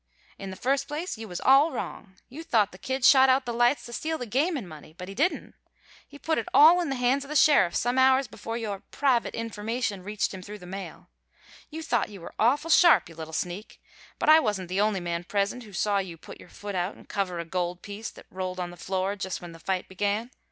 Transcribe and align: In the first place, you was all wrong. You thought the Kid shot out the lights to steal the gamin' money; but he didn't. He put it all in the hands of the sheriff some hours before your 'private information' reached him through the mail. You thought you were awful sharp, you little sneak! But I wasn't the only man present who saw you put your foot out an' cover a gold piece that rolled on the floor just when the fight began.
In 0.39 0.49
the 0.49 0.55
first 0.55 0.87
place, 0.87 1.15
you 1.19 1.27
was 1.27 1.39
all 1.41 1.69
wrong. 1.71 2.15
You 2.27 2.41
thought 2.43 2.71
the 2.71 2.79
Kid 2.79 3.05
shot 3.05 3.29
out 3.29 3.45
the 3.45 3.53
lights 3.53 3.85
to 3.85 3.93
steal 3.93 4.17
the 4.17 4.25
gamin' 4.25 4.67
money; 4.67 4.95
but 4.97 5.07
he 5.07 5.13
didn't. 5.13 5.53
He 6.07 6.17
put 6.17 6.39
it 6.39 6.47
all 6.55 6.81
in 6.81 6.89
the 6.89 6.95
hands 6.95 7.23
of 7.23 7.29
the 7.29 7.35
sheriff 7.35 7.75
some 7.75 7.99
hours 7.99 8.27
before 8.27 8.57
your 8.57 8.79
'private 8.89 9.35
information' 9.35 10.01
reached 10.01 10.33
him 10.33 10.41
through 10.41 10.57
the 10.57 10.65
mail. 10.65 11.09
You 11.69 11.83
thought 11.83 12.09
you 12.09 12.19
were 12.19 12.33
awful 12.39 12.71
sharp, 12.71 13.09
you 13.09 13.13
little 13.15 13.31
sneak! 13.31 13.79
But 14.17 14.27
I 14.29 14.39
wasn't 14.39 14.69
the 14.69 14.81
only 14.81 15.01
man 15.01 15.23
present 15.23 15.61
who 15.61 15.71
saw 15.71 15.99
you 15.99 16.17
put 16.17 16.39
your 16.39 16.49
foot 16.49 16.73
out 16.73 16.97
an' 16.97 17.05
cover 17.05 17.37
a 17.37 17.45
gold 17.45 17.83
piece 17.83 18.09
that 18.09 18.25
rolled 18.31 18.59
on 18.59 18.71
the 18.71 18.77
floor 18.77 19.15
just 19.15 19.39
when 19.39 19.51
the 19.51 19.59
fight 19.59 19.87
began. 19.87 20.31